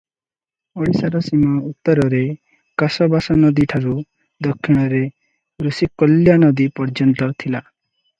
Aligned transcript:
ଓଡିଶାର 0.83 1.19
ସୀମା 1.25 1.49
ଉତ୍ତରରେ 1.71 2.21
କାଶବାଶନଦୀଠାରୁ 2.83 3.93
ଦକ୍ଷିଣରେ 4.47 5.03
ଋଷିକୁଲ୍ୟାନଦୀ 5.67 6.67
ପର୍ଯ୍ୟନ୍ତ 6.81 7.29
ଥିଲା। 7.45 7.63